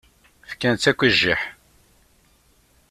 [0.49, 1.41] Fkan-tt akk i jjiḥ.